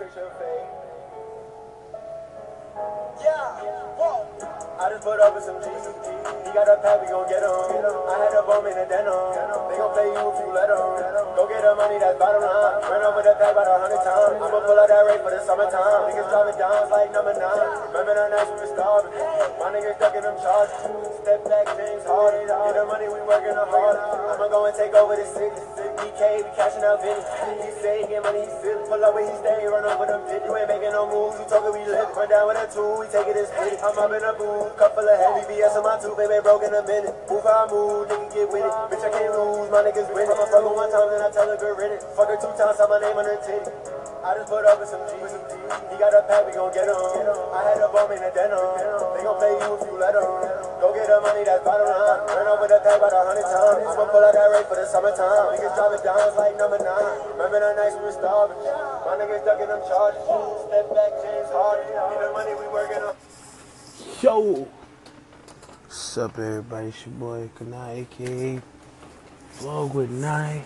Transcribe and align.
picture 0.00 0.32
fade. 0.38 0.66
Yeah, 3.22 3.60
whoa. 3.98 4.69
I 4.80 4.88
just 4.88 5.04
put 5.04 5.20
up 5.20 5.36
with 5.36 5.44
some 5.44 5.60
G's. 5.60 5.92
He 6.40 6.50
got 6.56 6.64
a 6.64 6.80
pack, 6.80 7.04
we 7.04 7.12
gon' 7.12 7.28
get 7.28 7.44
him. 7.44 7.52
I 7.52 8.16
had 8.16 8.32
a 8.32 8.40
bomb 8.40 8.64
in 8.64 8.80
a 8.80 8.88
denim. 8.88 9.12
They 9.68 9.76
gon' 9.76 9.92
play 9.92 10.08
you 10.08 10.24
if 10.24 10.40
you 10.40 10.48
let 10.56 10.72
them. 10.72 11.36
Go 11.36 11.44
get 11.44 11.60
the 11.60 11.76
money, 11.76 12.00
that's 12.00 12.16
bottom 12.16 12.40
line. 12.40 12.80
Run 12.88 13.04
over 13.04 13.20
the 13.20 13.36
pack 13.36 13.52
about 13.52 13.68
a 13.68 13.76
hundred 13.76 14.00
times. 14.00 14.40
I'ma 14.40 14.58
pull 14.64 14.80
out 14.80 14.88
that 14.88 15.04
rate 15.04 15.20
for 15.20 15.36
the 15.36 15.40
summertime. 15.44 16.08
Niggas 16.08 16.32
driving 16.32 16.56
down 16.56 16.88
like 16.88 17.12
number 17.12 17.36
nine. 17.36 17.68
Remember 17.92 18.12
the 18.16 18.24
nights 18.32 18.50
we 18.56 18.56
was 18.56 18.72
starving. 18.72 19.12
My 19.60 19.68
niggas 19.68 20.00
stuck 20.00 20.16
in 20.16 20.22
them 20.24 20.36
charges. 20.40 20.80
Step 21.28 21.40
back, 21.44 21.66
James 21.76 22.04
Harden. 22.08 22.48
Get 22.48 22.72
the 22.72 22.84
money, 22.88 23.06
we 23.12 23.20
working 23.28 23.52
the 23.52 23.66
hard. 23.68 23.96
I'ma 24.00 24.48
go 24.48 24.64
and 24.64 24.72
take 24.72 24.96
over 24.96 25.12
the 25.12 25.28
city. 25.28 25.60
DK, 26.00 26.40
we 26.40 26.50
cashing 26.56 26.84
out 26.88 27.04
Vinny. 27.04 27.20
He 27.60 27.70
say 27.84 28.00
he 28.00 28.16
get 28.16 28.24
money, 28.24 28.48
he 28.48 28.52
silly. 28.64 28.80
Pull 28.88 29.04
up 29.04 29.12
where 29.12 29.28
he 29.28 29.34
stay, 29.44 29.60
run 29.68 29.84
over 29.84 30.08
them 30.08 30.24
bitch. 30.24 30.40
You 30.48 30.56
ain't 30.56 30.72
making 30.72 30.96
no 30.96 31.04
moves. 31.04 31.36
You 31.36 31.44
talking, 31.44 31.76
we 31.76 31.84
lit. 31.84 32.08
Run 32.16 32.28
down 32.32 32.48
with 32.48 32.56
a 32.56 32.66
two, 32.72 32.88
we 32.96 33.04
take 33.12 33.28
it 33.28 33.36
as 33.36 33.52
city. 33.52 33.76
I'm 33.84 33.96
up 33.96 34.12
in 34.12 34.24
a 34.24 34.32
booth, 34.32 34.69
couple 34.76 35.06
of 35.06 35.16
heavy 35.16 35.42
BS 35.48 35.74
on 35.78 35.84
my 35.84 35.96
two, 35.98 36.14
baby, 36.14 36.38
broke 36.42 36.62
in 36.62 36.74
a 36.74 36.82
minute. 36.84 37.14
Move 37.26 37.44
how 37.44 37.64
I 37.64 37.70
move, 37.70 38.06
nigga 38.08 38.26
get 38.34 38.48
with 38.50 38.66
it. 38.66 38.74
Bitch, 38.90 39.04
I 39.04 39.10
can't 39.10 39.32
lose, 39.32 39.70
my 39.70 39.80
niggas 39.82 40.08
win. 40.12 40.26
I'ma 40.28 40.44
fuck 40.46 40.62
her 40.62 40.72
one 40.72 40.90
time, 40.90 41.08
then 41.10 41.22
I 41.22 41.30
tell 41.30 41.48
her 41.48 41.58
good 41.58 41.92
it. 41.94 42.02
Fuck 42.14 42.28
her 42.28 42.38
two 42.38 42.52
times, 42.54 42.76
saw 42.76 42.86
my 42.86 42.98
name 43.00 43.16
on 43.16 43.24
her 43.24 43.38
titty. 43.40 43.70
I 44.20 44.36
just 44.36 44.52
put 44.52 44.68
up 44.68 44.76
with 44.76 44.92
some 44.92 45.00
G's. 45.08 45.32
He 45.88 45.96
got 45.96 46.12
a 46.12 46.20
pack, 46.28 46.44
we 46.44 46.52
gon' 46.52 46.68
get 46.76 46.84
him. 46.84 46.96
I 46.96 47.60
had 47.64 47.80
a 47.80 47.88
bomb 47.88 48.12
in 48.12 48.20
a 48.20 48.30
denim. 48.30 48.60
They 49.16 49.24
gon' 49.24 49.38
play 49.40 49.56
you 49.56 49.70
if 49.80 49.82
you 49.88 49.96
let 49.96 50.12
them. 50.12 50.28
Go 50.80 50.92
get 50.92 51.08
the 51.08 51.16
money, 51.24 51.40
that's 51.44 51.64
bottom 51.64 51.88
line. 51.88 52.20
Run 52.28 52.48
over 52.52 52.68
the 52.68 52.80
pack 52.84 53.00
about 53.00 53.16
a 53.16 53.20
hundred 53.32 53.48
times. 53.48 53.84
I'ma 53.84 54.04
pull 54.12 54.20
out 54.20 54.32
that 54.36 54.48
rate 54.52 54.68
for 54.68 54.76
the 54.76 54.84
summertime. 54.84 55.56
Niggas 55.56 55.72
down, 55.72 55.92
it's 55.96 56.36
like 56.36 56.56
number 56.60 56.80
nine. 56.80 57.16
Remember 57.36 57.60
the 57.64 57.72
nights 57.80 57.96
we 57.96 58.08
was 58.08 58.16
starving. 58.20 58.60
My 59.08 59.16
niggas 59.16 59.44
ducking 59.44 59.68
them 59.72 59.80
charges. 59.88 60.24
Step 60.68 60.86
back, 60.92 61.12
James 61.24 61.50
Harden. 61.52 61.88
Get 61.88 62.20
the 62.20 62.28
money, 62.36 62.52
we 62.56 62.66
working 62.68 63.00
on. 63.00 63.16
Yo! 64.22 64.66
What's 65.84 66.16
up, 66.16 66.38
everybody? 66.38 66.88
It's 66.88 67.04
your 67.04 67.14
boy 67.16 67.50
Kanai, 67.58 68.02
aka 68.02 68.60
Vlog 69.58 69.94
with 69.94 70.10
Nine. 70.10 70.62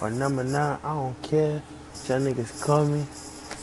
Or 0.00 0.10
number 0.10 0.44
nine, 0.44 0.78
I 0.82 0.94
don't 0.94 1.22
care. 1.22 1.62
Y'all 2.08 2.20
niggas 2.20 2.62
call 2.62 2.86
me. 2.86 3.04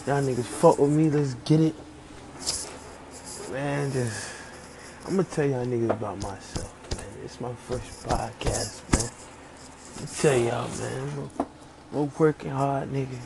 Y'all 0.06 0.22
niggas 0.22 0.46
fuck 0.46 0.78
with 0.78 0.92
me, 0.92 1.10
let's 1.10 1.34
get 1.46 1.62
it. 1.62 1.76
Man, 3.52 3.92
just, 3.92 4.30
I'm 5.06 5.16
gonna 5.16 5.24
tell 5.24 5.46
y'all 5.46 5.66
niggas 5.66 5.90
about 5.90 6.22
myself, 6.22 6.96
man. 6.96 7.06
It's 7.26 7.42
my 7.42 7.54
first 7.54 8.08
podcast, 8.08 8.84
man. 8.94 9.10
I'm 9.96 10.06
gonna 10.06 10.18
tell 10.18 10.38
y'all, 10.38 10.70
man. 10.78 11.30
A 11.94 12.04
working 12.20 12.52
hard 12.52 12.92
nigga, 12.92 13.18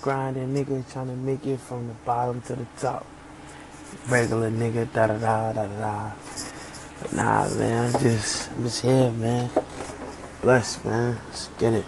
grinding 0.00 0.54
nigga, 0.54 0.90
trying 0.90 1.08
to 1.08 1.16
make 1.16 1.44
it 1.46 1.60
from 1.60 1.88
the 1.88 1.94
bottom 2.04 2.40
to 2.42 2.56
the 2.56 2.66
top 2.78 3.04
regular 4.08 4.50
nigga, 4.50 4.92
da 4.92 5.06
da 5.06 5.18
da 5.18 5.52
da 5.52 5.66
da. 5.66 6.12
But 7.00 7.12
nah, 7.12 7.48
man, 7.54 7.94
I'm 7.94 8.00
just, 8.00 8.50
I'm 8.50 8.62
just 8.64 8.82
here, 8.82 9.10
man. 9.12 9.50
Blessed, 10.42 10.84
man. 10.84 11.18
Let's 11.26 11.48
get 11.58 11.74
it. 11.74 11.84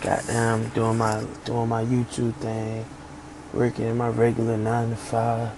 Goddamn, 0.00 0.68
doing 0.70 0.98
my, 0.98 1.24
doing 1.44 1.68
my 1.68 1.84
YouTube 1.84 2.34
thing, 2.34 2.84
working 3.52 3.86
in 3.86 3.96
my 3.96 4.08
regular 4.08 4.56
nine 4.56 4.90
to 4.90 4.96
five. 4.96 5.50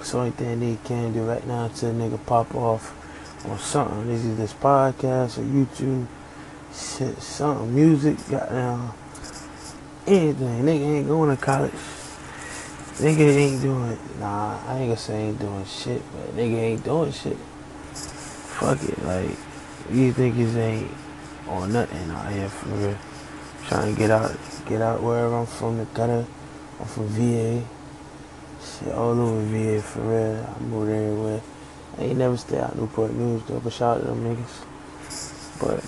It's 0.00 0.10
the 0.10 0.18
only 0.18 0.30
thing 0.32 0.60
nigga 0.60 0.84
can 0.84 1.12
do 1.12 1.22
right 1.22 1.46
now 1.46 1.66
until 1.66 1.92
nigga 1.92 2.24
pop 2.26 2.54
off 2.54 3.46
on 3.46 3.58
something. 3.58 4.08
This 4.08 4.24
is 4.24 4.36
this 4.36 4.52
podcast 4.52 5.38
or 5.38 5.42
YouTube, 5.42 6.06
shit, 6.74 7.22
something, 7.22 7.74
music, 7.74 8.16
goddamn, 8.28 8.92
anything. 10.06 10.64
Nigga 10.64 10.96
ain't 10.96 11.08
going 11.08 11.36
to 11.36 11.40
college. 11.40 11.72
Nigga 12.98 13.36
ain't 13.36 13.62
doing 13.62 13.98
nah, 14.20 14.58
I 14.66 14.78
ain't 14.78 14.88
gonna 14.88 14.96
say 14.96 15.28
ain't 15.28 15.38
doing 15.38 15.64
shit, 15.64 16.02
but 16.12 16.36
nigga 16.36 16.56
ain't 16.56 16.84
doing 16.84 17.10
shit. 17.10 17.36
Fuck 17.94 18.82
it, 18.82 19.02
like 19.04 19.30
you 19.90 20.12
think 20.12 20.36
niggas 20.36 20.56
ain't 20.56 20.90
on 21.48 21.72
nothing 21.72 22.10
out 22.10 22.30
here 22.30 22.48
for 22.48 22.68
real. 22.68 22.98
Trying 23.66 23.94
to 23.94 23.98
get 23.98 24.10
out 24.10 24.36
get 24.66 24.82
out 24.82 25.02
wherever 25.02 25.34
I'm 25.34 25.46
from 25.46 25.78
the 25.78 25.86
gutter. 25.86 26.26
I'm 26.78 26.86
from 26.86 27.06
VA. 27.08 27.64
Shit 28.62 28.94
all 28.94 29.18
over 29.18 29.42
VA 29.46 29.80
for 29.80 30.00
real. 30.00 30.46
I 30.46 30.62
moved 30.62 30.90
everywhere. 30.90 31.40
I 31.96 32.02
ain't 32.02 32.18
never 32.18 32.36
stay 32.36 32.60
out 32.60 32.76
Newport 32.76 33.12
News 33.12 33.42
though, 33.48 33.60
but 33.60 33.72
shout 33.72 33.98
out 33.98 34.00
to 34.02 34.08
them 34.08 34.36
niggas. 34.36 34.64
But 35.58 35.82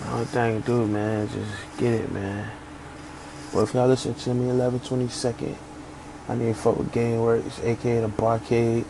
the 0.00 0.12
only 0.12 0.26
thing 0.26 0.62
to 0.62 0.66
do, 0.66 0.86
man, 0.86 1.28
just 1.28 1.78
get 1.78 1.92
it, 1.92 2.12
man. 2.12 2.50
Well, 3.56 3.64
if 3.64 3.72
y'all 3.72 3.88
listen 3.88 4.12
to 4.12 4.34
me 4.34 4.50
11 4.50 4.80
22nd, 4.80 5.56
I 6.28 6.34
need 6.34 6.48
to 6.48 6.54
fuck 6.54 6.76
with 6.76 6.92
GameWorks, 6.92 7.64
aka 7.64 8.00
the 8.02 8.08
Barcade. 8.08 8.84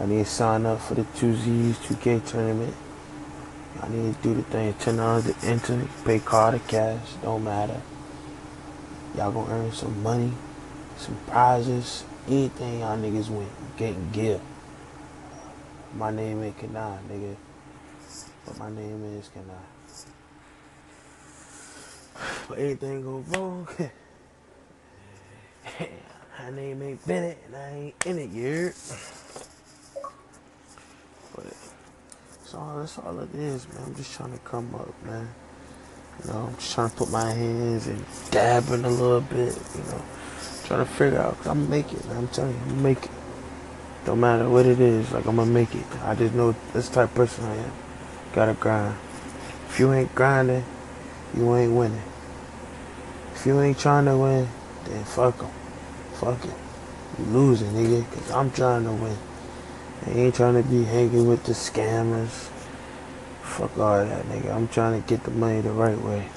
I 0.00 0.06
need 0.06 0.24
to 0.24 0.24
sign 0.24 0.66
up 0.66 0.80
for 0.80 0.94
the 0.94 1.04
2Zs 1.04 1.74
2K 1.74 2.26
tournament. 2.26 2.74
I 3.80 3.88
need 3.88 4.16
to 4.16 4.20
do 4.20 4.34
the 4.34 4.42
thing. 4.42 4.74
Ten 4.80 4.96
dollars 4.96 5.32
to 5.32 5.46
enter, 5.46 5.80
pay 6.04 6.18
card 6.18 6.54
or 6.54 6.58
cash, 6.58 7.06
don't 7.22 7.44
matter. 7.44 7.80
Y'all 9.16 9.30
gonna 9.30 9.52
earn 9.52 9.70
some 9.70 10.02
money, 10.02 10.32
some 10.96 11.16
prizes, 11.28 12.02
anything 12.26 12.80
y'all 12.80 12.98
niggas 12.98 13.28
win, 13.28 13.46
getting 13.76 14.10
gear. 14.10 14.40
My 15.94 16.10
name 16.10 16.42
ain't 16.42 16.58
Kanai, 16.58 16.98
nigga. 17.08 17.36
But 18.44 18.58
my 18.58 18.70
name 18.70 19.04
is 19.16 19.28
Kanai. 19.28 19.73
But 22.48 22.58
anything 22.58 23.02
go 23.02 23.24
wrong, 23.28 23.68
her 26.32 26.50
name 26.52 26.82
ain't 26.82 27.06
Bennett 27.06 27.38
and 27.46 27.56
I 27.56 27.70
ain't 27.70 28.06
in 28.06 28.18
it 28.18 28.30
yet. 28.30 28.74
But 31.34 31.44
that's 31.44 32.54
all 32.54 32.78
that's 32.78 32.98
all 32.98 33.18
it 33.20 33.34
is, 33.34 33.66
man. 33.68 33.82
I'm 33.86 33.94
just 33.94 34.14
trying 34.14 34.32
to 34.32 34.38
come 34.38 34.74
up, 34.74 34.94
man. 35.04 35.28
You 36.22 36.30
know, 36.32 36.46
I'm 36.48 36.54
just 36.56 36.74
trying 36.74 36.90
to 36.90 36.96
put 36.96 37.10
my 37.10 37.32
hands 37.32 37.86
and 37.88 38.04
dabbing 38.30 38.84
a 38.84 38.90
little 38.90 39.20
bit, 39.20 39.58
you 39.74 39.82
know. 39.90 40.02
Trying 40.64 40.86
to 40.86 40.90
figure 40.92 41.18
out, 41.18 41.36
cause 41.38 41.48
I'm 41.48 41.68
make 41.68 41.92
it, 41.92 42.04
man. 42.06 42.18
I'm 42.18 42.28
telling 42.28 42.52
you, 42.52 42.60
I'm 42.68 42.82
make 42.82 43.04
it. 43.04 43.10
Don't 44.04 44.20
matter 44.20 44.48
what 44.48 44.66
it 44.66 44.80
is, 44.80 45.10
like 45.12 45.26
I'm 45.26 45.36
gonna 45.36 45.50
make 45.50 45.74
it. 45.74 45.84
I 46.02 46.14
just 46.14 46.34
know 46.34 46.54
this 46.72 46.88
type 46.88 47.08
of 47.10 47.14
person 47.14 47.44
I 47.44 47.56
am. 47.56 47.72
Gotta 48.34 48.54
grind. 48.54 48.96
If 49.68 49.80
you 49.80 49.92
ain't 49.92 50.14
grinding, 50.14 50.64
you 51.36 51.54
ain't 51.56 51.72
winning. 51.72 52.02
If 53.34 53.46
you 53.46 53.60
ain't 53.60 53.78
trying 53.78 54.04
to 54.06 54.16
win, 54.16 54.48
then 54.84 55.04
fuck 55.04 55.42
'em. 55.42 55.50
Fuck 56.14 56.44
it. 56.44 56.54
You 57.18 57.24
losing, 57.26 57.72
nigga, 57.72 58.08
because 58.10 58.30
I'm 58.30 58.50
trying 58.50 58.84
to 58.84 58.92
win. 58.92 59.16
I 60.06 60.10
ain't 60.10 60.34
trying 60.34 60.62
to 60.62 60.68
be 60.68 60.84
hanging 60.84 61.28
with 61.28 61.44
the 61.44 61.52
scammers. 61.52 62.50
Fuck 63.42 63.78
all 63.78 64.04
that, 64.04 64.24
nigga. 64.26 64.54
I'm 64.54 64.68
trying 64.68 65.00
to 65.00 65.08
get 65.08 65.24
the 65.24 65.30
money 65.30 65.60
the 65.60 65.70
right 65.70 66.00
way. 66.00 66.28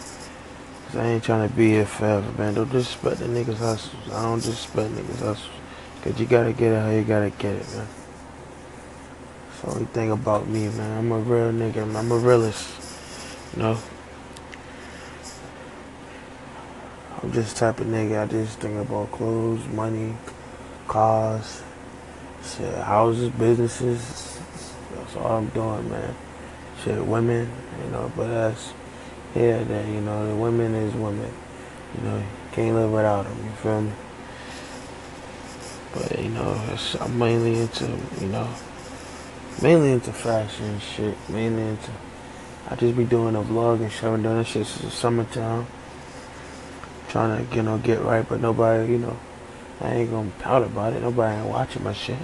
Cause 0.88 0.96
I 0.98 1.06
ain't 1.08 1.24
trying 1.24 1.50
to 1.50 1.54
be 1.54 1.72
here 1.72 1.86
forever, 1.86 2.32
man. 2.38 2.54
Don't 2.54 2.72
disrespect 2.72 3.20
the 3.20 3.26
niggas' 3.26 3.58
hustles. 3.58 4.14
I 4.14 4.22
don't 4.22 4.40
disrespect 4.40 4.92
niggas' 4.92 5.20
hustles. 5.20 5.50
Cause 6.02 6.20
you 6.20 6.26
gotta 6.26 6.54
get 6.54 6.72
it 6.72 6.82
how 6.82 6.90
you 6.90 7.04
gotta 7.04 7.30
get 7.32 7.56
it, 7.56 7.68
man. 7.76 7.88
That's 9.50 9.62
the 9.62 9.70
only 9.72 9.86
thing 9.86 10.12
about 10.12 10.48
me, 10.48 10.70
man. 10.70 10.98
I'm 10.98 11.12
a 11.12 11.20
real 11.20 11.52
nigga. 11.52 11.94
I'm 11.96 12.12
a 12.12 12.18
realist. 12.18 12.70
You 13.56 13.64
know? 13.64 13.78
The 17.38 17.44
type 17.44 17.80
of 17.80 17.86
nigga. 17.86 18.24
I 18.24 18.26
just 18.26 18.58
think 18.58 18.80
about 18.80 19.12
clothes, 19.12 19.64
money, 19.68 20.16
cars, 20.88 21.62
shit, 22.44 22.74
houses, 22.80 23.30
businesses. 23.30 24.40
That's 24.96 25.16
all 25.18 25.38
I'm 25.38 25.50
doing, 25.50 25.88
man. 25.88 26.16
Shit, 26.84 27.06
women, 27.06 27.48
you 27.84 27.92
know, 27.92 28.12
but 28.16 28.30
that's 28.30 28.74
yeah, 29.36 29.64
that 29.64 29.86
you 29.86 30.02
know, 30.02 30.28
the 30.28 30.36
women 30.36 30.74
is 30.74 30.96
women. 30.96 31.32
You 31.96 32.04
know, 32.06 32.24
can't 32.54 32.76
live 32.76 32.92
without 32.92 33.26
them. 33.26 33.38
You 33.46 33.52
feel 33.52 33.82
me? 33.82 33.92
But 35.94 36.20
you 36.20 36.30
know, 36.30 36.78
I'm 37.00 37.20
mainly 37.20 37.60
into 37.60 37.86
you 38.20 38.30
know, 38.30 38.50
mainly 39.62 39.92
into 39.92 40.12
fashion 40.12 40.80
shit. 40.80 41.16
Mainly 41.30 41.62
into. 41.62 41.92
I 42.68 42.76
just 42.78 42.98
be 42.98 43.06
doing 43.06 43.36
a 43.36 43.44
vlog 43.44 43.82
and 43.82 43.92
shit. 43.92 44.06
I've 44.06 44.14
been 44.14 44.24
doing 44.24 44.38
that 44.40 44.48
shit 44.48 44.66
since 44.66 44.86
the 44.86 44.90
summertime 44.90 45.68
trying 47.10 47.48
to, 47.48 47.56
you 47.56 47.64
know, 47.64 47.78
get 47.78 48.02
right, 48.02 48.28
but 48.28 48.42
nobody, 48.42 48.92
you 48.92 48.98
know, 49.00 49.18
I 49.80 49.94
ain't 49.94 50.12
gonna 50.12 50.32
pout 50.40 50.64
about 50.64 50.94
it. 50.94 51.02
Nobody 51.02 51.40
ain't 51.40 51.48
watching 51.48 51.84
my 51.84 51.94
shit. 51.94 52.18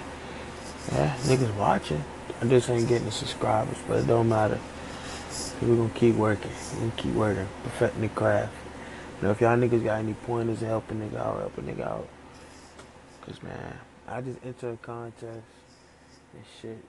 Yeah, 0.92 1.16
niggas 1.24 1.56
watching. 1.56 2.04
I 2.42 2.46
just 2.46 2.70
ain't 2.70 2.88
getting 2.88 3.06
the 3.06 3.12
subscribers, 3.12 3.78
but 3.88 4.00
it 4.00 4.08
don't 4.08 4.28
matter. 4.28 4.60
we 5.62 5.76
gonna 5.76 5.90
keep 5.90 6.16
working. 6.16 6.52
we 6.74 6.80
gonna 6.80 6.92
keep 6.98 7.14
working, 7.14 7.48
perfecting 7.64 8.02
the 8.02 8.10
craft. 8.10 8.54
You 9.18 9.28
know, 9.28 9.32
if 9.32 9.40
y'all 9.40 9.58
niggas 9.58 9.84
got 9.84 10.00
any 10.00 10.14
pointers 10.14 10.60
to 10.60 10.66
help 10.66 10.90
a 10.92 10.94
nigga 10.94 11.18
out, 11.18 11.40
help 11.40 11.58
a 11.58 11.62
nigga 11.62 11.88
out. 11.88 12.08
Cause 13.22 13.42
man, 13.42 13.78
I 14.08 14.20
just 14.20 14.40
enter 14.44 14.72
a 14.72 14.78
contest 14.78 15.46
and 16.34 16.44
shit. 16.62 16.84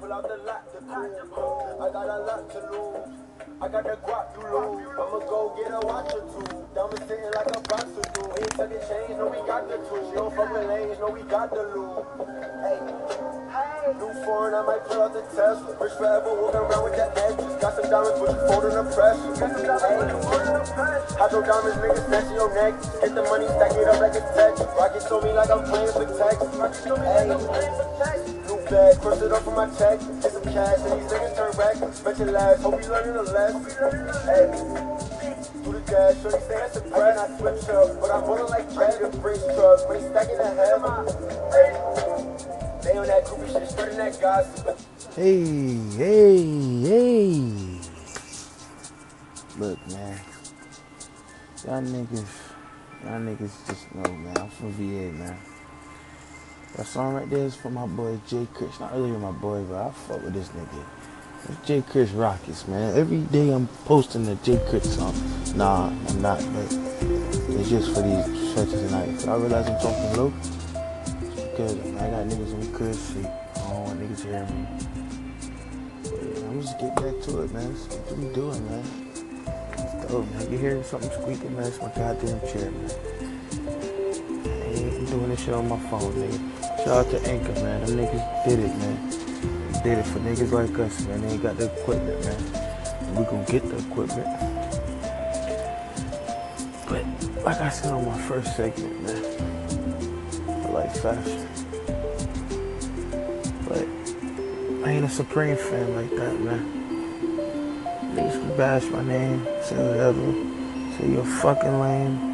Pull 0.00 0.12
out 0.12 0.28
the 0.28 0.38
prove. 1.32 1.80
I 1.80 1.92
got 1.92 2.08
a 2.08 2.18
lot 2.24 2.50
to 2.50 2.70
lose. 2.72 3.29
I 3.60 3.68
got 3.68 3.84
the 3.84 3.96
guap, 4.00 4.32
you 4.36 4.42
lose. 4.42 4.88
I'ma 4.96 5.18
go 5.28 5.52
get 5.56 5.72
a 5.72 5.80
watch 5.84 6.12
or 6.16 6.24
two. 6.32 6.60
Diamonds 6.74 7.04
sitting 7.04 7.32
like 7.36 7.50
a 7.52 7.60
boxer 7.68 8.04
do. 8.14 8.22
We 8.32 8.40
ain't 8.40 8.56
tucking 8.56 8.84
chains, 8.88 9.16
no, 9.20 9.28
we 9.28 9.40
got 9.44 9.68
the 9.68 9.76
two. 9.84 10.00
She 10.08 10.14
don't 10.16 10.32
fuck 10.32 10.48
with 10.48 10.64
lanes, 10.64 10.98
no, 10.98 11.10
we 11.12 11.22
got 11.28 11.50
the 11.52 11.64
loot. 11.76 12.04
Hey. 12.64 12.80
hey. 13.52 13.80
New 14.00 14.12
foreign, 14.24 14.54
I 14.54 14.62
might 14.64 14.84
pull 14.88 15.02
out 15.02 15.12
the 15.12 15.20
Tesla. 15.34 15.76
Rich 15.76 15.92
forever, 15.98 16.32
walking 16.40 16.62
around 16.62 16.84
with 16.88 16.96
that 16.96 17.12
edges. 17.20 17.52
Got 17.60 17.76
some 17.76 17.90
diamonds, 17.90 18.16
but 18.16 18.32
you 18.32 18.40
folding 18.48 18.74
the 18.76 18.84
pressure. 18.96 19.32
Got 19.36 19.50
some 19.52 19.66
diamonds, 19.66 20.24
folding 20.24 20.54
the 20.56 20.64
pressure. 20.72 21.18
Hydro 21.20 21.40
diamonds, 21.44 21.76
niggas, 21.84 22.06
snatching 22.08 22.38
your 22.40 22.50
neck. 22.56 22.72
Get 22.80 23.12
the 23.12 23.24
money, 23.28 23.46
stack 23.60 23.72
it 23.76 23.88
up 23.88 24.00
like 24.00 24.16
a 24.16 24.24
text. 24.32 24.64
Rocket 24.72 25.04
told 25.04 25.24
me 25.24 25.32
like 25.36 25.50
I'm 25.50 25.64
playing 25.68 25.92
for 25.92 26.06
text. 26.06 26.48
Rocket 26.56 26.80
told 26.80 27.00
me 27.00 27.06
like 27.12 27.28
I'm 27.28 27.44
playing 27.44 27.74
for 27.76 27.88
text. 28.00 28.39
Bag, 28.70 29.02
it 29.20 29.32
off 29.32 29.42
for 29.42 29.50
my 29.50 29.66
check. 29.66 29.98
Get 30.22 30.30
some 30.30 30.44
cash, 30.44 30.78
and 30.78 31.02
these 31.02 31.10
niggas 31.10 31.34
turn 31.34 31.52
back. 31.58 32.04
Bet 32.04 32.18
your 32.18 32.30
last, 32.30 32.62
hope 32.62 32.80
you 32.80 32.88
learning 32.88 33.16
a 33.16 33.22
lesson. 33.22 33.64
Do 35.64 35.72
the 35.72 35.80
brand 36.88 37.18
I 37.18 37.26
up. 37.68 38.00
But 38.00 38.10
I'm 38.12 38.22
the. 40.70 41.10
Hey. 41.50 41.74
They 42.84 42.96
on 42.96 43.06
that 43.08 43.26
shit, 43.48 43.68
spreading 43.68 43.98
that 43.98 44.20
gossip. 44.20 44.78
Hey, 45.16 45.44
hey, 45.96 46.82
hey. 46.82 47.80
Look, 49.58 49.78
man. 49.88 50.20
Y'all 51.66 51.82
niggas, 51.82 52.32
y'all 53.02 53.18
niggas 53.18 53.66
just 53.66 53.94
know, 53.96 54.12
man. 54.12 54.38
I'm 54.38 54.48
from 54.48 54.70
VA, 54.72 55.10
man. 55.12 55.36
That 56.76 56.86
song 56.86 57.14
right 57.14 57.28
there 57.28 57.44
is 57.44 57.56
for 57.56 57.68
my 57.68 57.86
boy 57.86 58.18
Jay 58.28 58.46
Chris. 58.54 58.78
Not 58.78 58.94
really 58.94 59.10
my 59.10 59.32
boy, 59.32 59.62
but 59.64 59.88
I 59.88 59.90
fuck 59.90 60.22
with 60.22 60.34
this 60.34 60.48
nigga. 60.50 60.84
It's 61.48 61.66
Jay 61.66 61.82
Chris 61.82 62.10
Rockets, 62.10 62.68
man. 62.68 62.96
Every 62.96 63.22
day 63.22 63.50
I'm 63.50 63.66
posting 63.86 64.26
a 64.28 64.36
Jay 64.36 64.58
Chris 64.68 64.94
song. 64.94 65.14
Nah, 65.56 65.88
I'm 65.88 66.22
not, 66.22 66.38
but 66.38 66.72
it's 67.58 67.68
just 67.68 67.92
for 67.92 68.02
these 68.02 68.50
stretches 68.50 68.82
tonight. 68.86 69.26
I 69.26 69.34
realize 69.36 69.66
I'm 69.66 69.80
talking 69.80 70.16
low 70.16 70.32
because 71.34 71.78
I 71.96 72.10
got 72.10 72.26
niggas 72.28 72.54
on 72.54 72.72
crib 72.72 72.94
sleep. 72.94 73.26
I 73.26 73.58
don't 73.58 73.84
want 73.84 74.00
niggas 74.00 74.22
hearing 74.22 74.46
me. 74.54 74.68
But 76.04 76.22
yeah, 76.22 76.48
I'm 76.48 76.62
just 76.62 76.78
get 76.78 76.94
back 76.96 77.20
to 77.24 77.42
it, 77.42 77.52
man. 77.52 77.72
What 77.74 78.16
we 78.16 78.32
doing, 78.32 78.70
man. 78.70 78.84
Oh 80.08 80.22
man, 80.22 80.52
you 80.52 80.58
hear 80.58 80.82
something 80.84 81.10
squeaking, 81.10 81.56
man? 81.56 81.66
It's 81.66 81.80
my 81.80 81.88
goddamn 81.88 82.40
chair, 82.42 82.70
man. 82.70 82.90
I 84.44 84.72
ain't 84.72 85.10
doing 85.10 85.28
this 85.30 85.40
shit 85.40 85.52
on 85.52 85.68
my 85.68 85.78
phone, 85.90 86.12
nigga. 86.12 86.59
Shout 86.84 87.06
out 87.06 87.10
to 87.10 87.20
Anchor, 87.28 87.52
man. 87.62 87.84
Them 87.84 87.98
niggas 87.98 88.44
did 88.46 88.58
it, 88.58 88.74
man. 88.78 89.10
They 89.72 89.80
did 89.90 89.98
it 89.98 90.06
for 90.06 90.18
niggas 90.20 90.50
like 90.50 90.78
us, 90.78 91.04
man. 91.06 91.20
They 91.20 91.34
ain't 91.34 91.42
got 91.42 91.58
the 91.58 91.66
equipment, 91.66 92.24
man. 92.24 93.16
We 93.16 93.24
gonna 93.24 93.44
get 93.44 93.68
the 93.68 93.76
equipment. 93.76 94.26
But 96.88 97.04
like 97.44 97.60
I 97.60 97.68
said 97.68 97.92
on 97.92 98.06
my 98.06 98.16
first 98.22 98.56
segment, 98.56 99.02
man, 99.02 99.22
I 100.48 100.68
like 100.70 100.96
fashion. 100.96 101.46
But 103.68 103.86
I 104.86 104.92
ain't 104.92 105.04
a 105.04 105.08
Supreme 105.10 105.56
fan 105.56 105.94
like 105.94 106.10
that, 106.16 106.40
man. 106.40 106.64
Niggas 108.14 108.40
can 108.40 108.56
bash 108.56 108.84
my 108.84 109.04
name, 109.04 109.44
say 109.62 109.76
whatever, 109.76 110.32
say 110.96 111.10
you're 111.12 111.24
fucking 111.42 111.78
lame. 111.78 112.29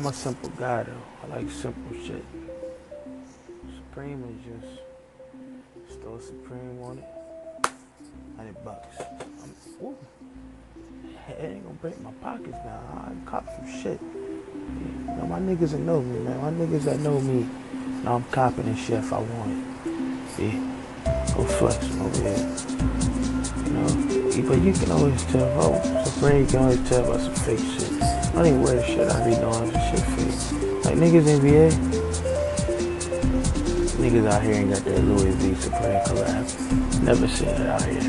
I'm 0.00 0.06
a 0.06 0.12
simple 0.14 0.48
guy 0.56 0.84
though. 0.84 1.02
I 1.22 1.26
like 1.26 1.50
simple 1.50 1.94
shit. 2.02 2.24
Supreme 3.76 4.24
is 4.24 4.62
just 4.64 4.80
still 5.92 6.18
Supreme 6.18 6.80
on 6.82 6.96
it. 7.00 7.70
Hundred 8.34 8.64
bucks. 8.64 8.96
I'm, 9.42 9.54
ooh. 9.84 9.94
It 11.28 11.44
ain't 11.44 11.64
gonna 11.64 11.74
break 11.82 12.00
my 12.00 12.12
pockets 12.22 12.56
now. 12.64 12.80
I 12.96 13.30
cop 13.30 13.46
some 13.54 13.82
shit. 13.82 14.00
You 14.00 15.16
know, 15.18 15.26
my 15.28 15.38
niggas 15.38 15.72
that 15.72 15.80
know 15.80 16.00
me, 16.00 16.18
man. 16.20 16.40
My 16.40 16.50
niggas 16.50 16.84
that 16.84 17.00
know 17.00 17.20
me, 17.20 17.46
Now 18.02 18.14
I'm 18.14 18.24
copping 18.30 18.68
and 18.68 18.78
shit 18.78 19.00
if 19.00 19.12
I 19.12 19.18
want 19.18 19.52
it. 19.52 20.30
See? 20.30 20.52
Go 21.34 21.44
flex 21.44 21.76
over 22.00 22.22
here. 22.22 22.38
You 23.66 23.72
know? 23.74 24.48
But 24.48 24.62
you 24.62 24.72
can 24.72 24.92
always 24.92 25.22
tell, 25.26 25.44
oh, 25.60 26.04
Supreme, 26.06 26.46
can 26.46 26.60
always 26.60 26.88
tell 26.88 27.04
about 27.04 27.20
some 27.20 27.34
fake 27.34 27.58
shit. 27.58 27.99
I 28.34 28.46
even 28.46 28.62
wear 28.62 28.82
shit 28.84 29.10
I 29.10 29.24
be 29.24 29.34
this 29.34 29.82
shit 29.90 30.00
fake. 30.00 30.84
Like 30.84 30.96
niggas 30.96 31.26
in 31.26 31.40
VA, 31.40 31.68
niggas 34.00 34.30
out 34.30 34.42
here 34.42 34.54
ain't 34.54 34.70
got 34.70 34.84
that 34.84 35.00
Louis 35.04 35.32
V 35.32 35.54
Supreme 35.56 36.00
collab. 36.06 37.02
Never 37.02 37.28
seen 37.28 37.48
it 37.48 37.66
out 37.66 37.82
here. 37.82 38.00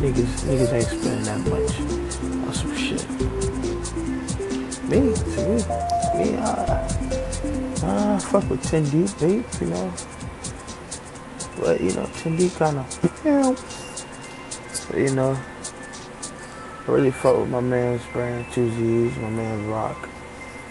Niggas, 0.00 0.32
niggas 0.48 0.72
ain't 0.72 0.86
spending 0.86 1.24
that 1.24 1.40
much 1.48 1.72
on 2.46 2.52
some 2.54 2.74
shit. 2.74 3.08
Me, 4.88 4.98
to 5.14 5.40
me, 5.48 6.32
me, 6.32 6.36
uh, 6.36 7.84
uh, 7.84 8.18
fuck 8.18 8.48
with 8.50 8.62
10 8.62 8.84
deep, 8.84 9.16
deep, 9.18 9.46
you 9.60 9.66
know. 9.68 9.92
But 11.60 11.80
you 11.80 11.92
know, 11.94 12.06
10 12.06 12.36
deep 12.36 12.54
kind 12.54 12.78
of, 12.78 12.86
you 14.96 15.14
know. 15.14 15.38
I 16.86 16.90
really 16.90 17.10
fuck 17.10 17.38
with 17.38 17.48
my 17.48 17.60
man's 17.60 18.04
brand, 18.12 18.52
Z's, 18.52 19.16
my 19.16 19.30
man's 19.30 19.66
Rock, 19.68 20.06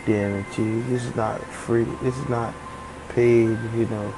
DMT. 0.06 0.88
This 0.88 1.06
is 1.06 1.15
not 1.15 1.44
free. 1.44 1.86
This 2.04 2.15
is 2.15 2.30
not 2.30 2.54
paid, 3.10 3.57
you 3.74 3.88
know, 3.89 4.13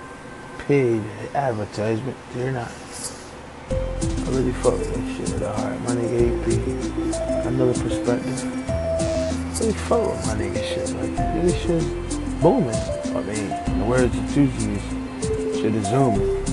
paid 0.67 1.01
advertisement. 1.33 2.17
They're 2.33 2.51
not. 2.51 2.69
I 3.71 4.29
really 4.29 4.51
fuck 4.51 4.77
with 4.77 5.17
shit 5.17 5.35
at 5.35 5.39
the 5.39 5.53
heart. 5.53 5.79
My 5.83 5.91
nigga 5.91 6.35
AP, 6.35 7.45
another 7.45 7.73
perspective. 7.73 8.43
I 8.69 9.57
Really 9.61 9.73
fuck 9.73 10.11
with 10.11 10.27
my 10.27 10.33
nigga 10.33 10.63
shit. 10.67 10.89
Like, 10.97 11.11
nigga 11.11 11.55
shit 11.61 12.41
booming. 12.41 12.75
I 13.15 13.21
mean, 13.21 13.51
in 13.73 13.79
the 13.79 13.85
words 13.85 14.13
of 14.17 14.33
shit 14.33 15.73
is 15.73 15.87
zooming. 15.87 16.43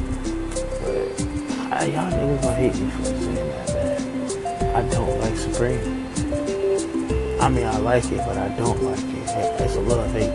But 0.82 1.02
I, 1.72 1.86
y'all 1.86 2.12
niggas 2.12 2.42
gonna 2.42 2.54
hate 2.54 2.74
me 2.76 2.90
for 2.90 3.10
man. 3.10 3.21
I 4.74 4.80
don't 4.90 5.20
like 5.20 5.36
Supreme. 5.36 6.06
I 7.38 7.48
mean, 7.50 7.66
I 7.66 7.76
like 7.78 8.04
it, 8.06 8.18
but 8.18 8.38
I 8.38 8.48
don't 8.56 8.82
like 8.82 8.98
it. 8.98 9.60
It's 9.60 9.74
a 9.76 9.80
love 9.80 10.10
hate. 10.12 10.32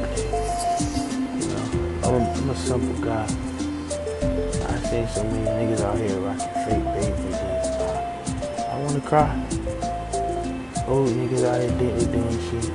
You 1.41 1.47
know, 1.49 1.65
I'm 2.03 2.13
a, 2.21 2.31
I'm 2.33 2.49
a 2.51 2.55
simple 2.55 3.03
guy. 3.03 3.25
I 3.25 4.77
see 4.85 5.05
so 5.11 5.23
many 5.23 5.47
niggas 5.47 5.81
out 5.81 5.97
here 5.97 6.19
rocking 6.19 6.53
fake 6.65 6.85
baby 6.93 7.17
jeans. 7.33 7.67
I 8.59 8.79
wanna 8.83 9.01
cry. 9.01 9.33
Old 10.87 11.09
niggas 11.09 11.43
out 11.43 11.59
here 11.59 11.71
dating 11.79 12.11
doing 12.11 12.39
shit. 12.51 12.69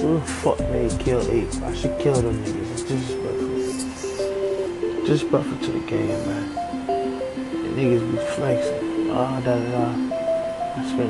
Who 0.00 0.14
the 0.14 0.24
fuck 0.24 0.60
made 0.70 0.96
kill 1.00 1.28
eight? 1.32 1.60
I 1.62 1.74
should 1.74 1.98
kill 1.98 2.22
them 2.22 2.44
niggas. 2.44 2.70
It's 2.70 2.82
disrespectful. 2.82 3.48
Disrespectful 5.06 5.58
to 5.58 5.72
the 5.72 5.80
game, 5.86 6.24
man. 6.24 6.46
The 6.86 7.68
niggas 7.74 8.04
be 8.12 8.18
flexing. 8.36 9.10
Ah, 9.10 9.40
da 9.40 9.56
da 9.58 9.70
da. 9.72 10.07
The 10.98 11.04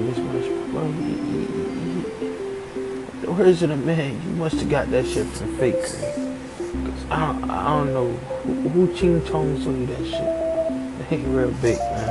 words 3.33 3.63
of 3.63 3.71
the 3.71 3.77
man, 3.77 4.21
you 4.23 4.31
must 4.33 4.57
have 4.57 4.69
got 4.69 4.91
that 4.91 5.07
shit 5.07 5.27
from 5.29 5.57
fake. 5.57 5.81
Cause 5.81 7.07
I 7.11 7.33
don't, 7.33 7.51
I 7.51 7.65
don't 7.71 7.95
know 7.95 8.13
who, 8.13 8.69
who 8.69 8.95
Ching 8.95 9.25
Chong 9.25 9.59
sold 9.63 9.79
you 9.79 9.87
that 9.87 10.05
shit. 10.05 11.09
They 11.09 11.17
ain't 11.17 11.29
real 11.29 11.51
big, 11.63 11.79
man. 11.79 12.11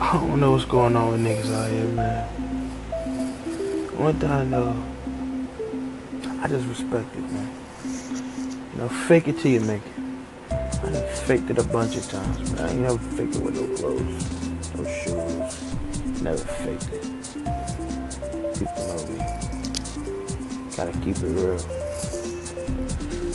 I 0.00 0.12
don't 0.12 0.38
know 0.38 0.52
what's 0.52 0.64
going 0.64 0.94
on 0.94 1.10
with 1.10 1.22
niggas 1.22 1.52
out 1.52 1.68
here, 1.68 1.86
man. 1.88 2.28
One 3.98 4.14
thing 4.14 4.30
I 4.30 4.44
know, 4.44 4.76
I 6.40 6.46
just 6.46 6.68
respect 6.68 7.16
it, 7.16 7.32
man. 7.32 7.50
You 8.74 8.78
know, 8.78 8.88
fake 8.88 9.26
it 9.26 9.40
till 9.40 9.50
you 9.50 9.60
make 9.60 9.82
it. 9.84 9.92
I 10.52 10.88
done 10.88 11.08
faked 11.26 11.50
it 11.50 11.58
a 11.58 11.64
bunch 11.64 11.96
of 11.96 12.08
times, 12.08 12.50
but 12.52 12.60
I 12.60 12.68
ain't 12.68 12.78
never 12.78 12.98
faked 12.98 13.34
it 13.34 13.42
with 13.42 13.56
no 13.56 13.66
clothes, 13.76 14.76
no 14.76 14.84
shoes. 14.84 15.71
Never 16.22 16.38
faked 16.38 16.88
it. 16.92 17.02
People 18.54 18.86
know 18.86 19.02
me. 19.08 19.18
Gotta 20.76 20.92
keep 21.02 21.16
it 21.16 21.26
real. 21.26 21.58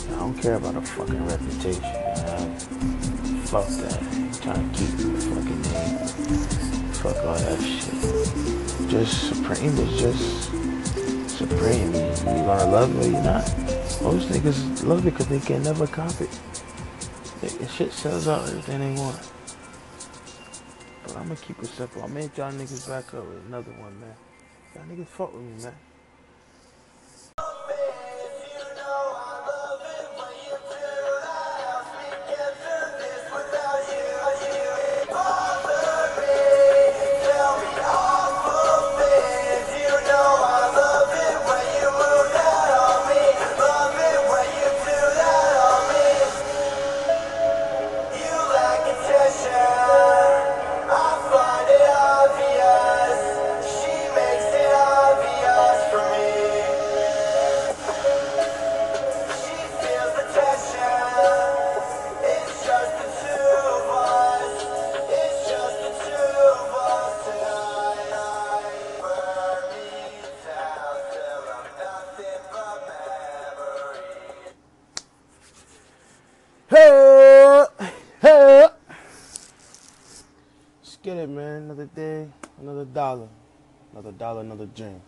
I 0.06 0.20
don't 0.20 0.38
care 0.40 0.54
about 0.54 0.74
a 0.74 0.80
fucking 0.80 1.26
reputation. 1.26 1.82
Man. 1.82 2.58
Fuck 3.44 3.66
that. 3.66 3.92
I 3.92 4.16
ain't 4.16 4.42
trying 4.42 4.72
to 4.72 4.78
keep 4.78 4.88
the 4.96 5.04
fucking 5.20 5.62
name. 5.68 5.98
Fuck 6.94 7.16
all 7.26 7.36
that 7.36 7.60
shit. 7.60 8.88
Just 8.88 9.28
Supreme 9.28 9.76
is 9.76 10.00
just 10.00 10.48
Supreme. 11.36 11.92
You, 11.92 12.42
gonna 12.46 12.70
love 12.70 12.96
it 12.96 13.04
or 13.04 13.10
you 13.10 13.20
not? 13.20 13.44
Most 14.00 14.30
niggas 14.30 14.82
love 14.86 15.06
it 15.06 15.10
because 15.10 15.26
they 15.26 15.40
can 15.40 15.62
never 15.62 15.86
copy 15.86 16.24
it. 17.42 17.70
Shit 17.70 17.92
sells 17.92 18.28
out 18.28 18.48
everything 18.48 18.78
they 18.80 18.98
want. 18.98 19.20
I'm 21.28 21.34
gonna 21.34 21.46
keep 21.46 21.62
it 21.62 21.66
simple. 21.66 22.02
I'm 22.02 22.08
gonna 22.08 22.22
hit 22.22 22.38
y'all 22.38 22.50
niggas 22.50 22.88
back 22.88 23.12
up 23.12 23.28
with 23.28 23.44
another 23.48 23.70
one, 23.72 24.00
man. 24.00 24.14
Y'all 24.74 24.84
niggas 24.84 25.06
fuck 25.08 25.34
with 25.34 25.42
me, 25.42 25.62
man. 25.62 25.74
Another 82.60 82.84
dollar. 82.84 83.28
Another 83.92 84.12
dollar, 84.12 84.40
another 84.40 84.66
dream. 84.66 85.00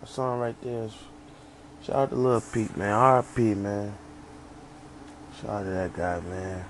That 0.00 0.08
song 0.08 0.40
right 0.40 0.56
there 0.62 0.84
is 0.84 0.94
shout 1.84 1.96
out 1.96 2.10
to 2.10 2.16
Lil 2.16 2.40
Peep, 2.40 2.76
man. 2.76 2.92
R.I.P. 2.92 3.54
man. 3.54 3.94
Shout 5.40 5.50
out 5.50 5.64
to 5.64 5.70
that 5.70 5.94
guy, 5.94 6.20
man. 6.20 6.64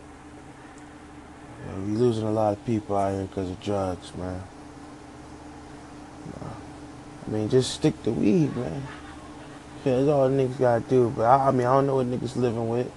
Yeah, 1.66 1.78
we 1.78 1.92
losing 1.92 2.26
a 2.26 2.32
lot 2.32 2.52
of 2.54 2.64
people 2.66 2.96
out 2.96 3.14
here 3.14 3.24
because 3.24 3.50
of 3.50 3.60
drugs, 3.60 4.12
man. 4.16 4.42
I 7.26 7.30
mean, 7.30 7.48
just 7.48 7.72
stick 7.72 8.00
to 8.02 8.10
weed, 8.10 8.54
man. 8.56 8.82
Yeah, 9.84 9.96
that's 9.96 10.08
all 10.08 10.28
niggas 10.28 10.58
gotta 10.58 10.80
do. 10.80 11.12
But 11.16 11.22
I, 11.22 11.48
I 11.48 11.50
mean, 11.50 11.66
I 11.66 11.74
don't 11.74 11.86
know 11.86 11.96
what 11.96 12.06
niggas 12.06 12.36
living 12.36 12.68
with. 12.68 12.90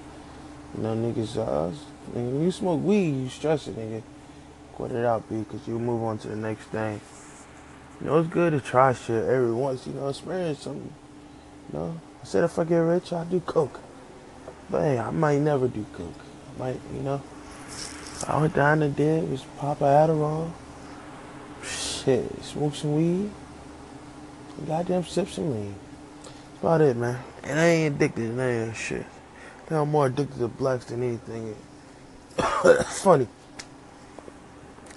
You 0.75 0.83
know, 0.83 0.95
niggas, 0.95 1.37
uh, 1.37 1.73
when 2.11 2.43
you 2.43 2.51
smoke 2.51 2.83
weed, 2.83 3.11
you 3.11 3.29
stress 3.29 3.67
it, 3.67 3.77
nigga. 3.77 4.01
Quit 4.75 4.91
it 4.91 5.05
out, 5.05 5.27
B, 5.29 5.37
because 5.37 5.67
you 5.67 5.79
move 5.79 6.03
on 6.03 6.17
to 6.19 6.27
the 6.27 6.35
next 6.35 6.65
thing. 6.65 6.99
You 8.01 8.07
know, 8.07 8.19
it's 8.19 8.27
good 8.27 8.51
to 8.51 8.59
try 8.59 8.93
shit 8.93 9.23
every 9.23 9.53
once, 9.53 9.87
you 9.87 9.93
know, 9.93 10.09
experience 10.09 10.63
something. 10.63 10.93
You 11.71 11.79
know, 11.79 12.01
I 12.21 12.25
said 12.25 12.43
if 12.43 12.59
I 12.59 12.65
get 12.65 12.77
rich, 12.77 13.13
I'll 13.13 13.23
do 13.23 13.39
coke. 13.39 13.79
But 14.69 14.81
hey, 14.81 14.99
I 14.99 15.11
might 15.11 15.39
never 15.39 15.69
do 15.69 15.85
coke. 15.93 16.13
I 16.55 16.59
might, 16.59 16.79
you 16.93 17.01
know. 17.01 17.21
I 18.27 18.39
went 18.41 18.53
down 18.53 18.81
and 18.81 18.95
did 18.95 19.29
was 19.29 19.43
pop 19.57 19.79
a 19.81 19.85
Adderall. 19.85 20.51
Shit, 21.63 22.43
smoke 22.43 22.75
some 22.75 22.95
weed. 22.95 23.31
Goddamn 24.67 25.03
sip 25.03 25.29
some 25.29 25.51
lean. 25.51 25.75
That's 26.23 26.59
about 26.59 26.81
it, 26.81 26.97
man. 26.97 27.19
And 27.43 27.59
I 27.59 27.65
ain't 27.65 27.95
addicted 27.95 28.21
to 28.21 28.33
none 28.33 28.61
of 28.61 28.67
that 28.67 28.75
shit. 28.75 29.05
I 29.05 29.59
think 29.67 29.71
I'm 29.71 29.89
more 29.91 30.07
addicted 30.07 30.39
to 30.39 30.47
blacks 30.47 30.85
than 30.85 31.03
anything. 31.03 31.55
Funny. 32.85 33.27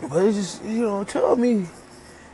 But 0.00 0.25
it's 0.26 0.37
just, 0.37 0.64
you 0.64 0.83
know, 0.83 1.02
tell 1.02 1.35
me, 1.35 1.67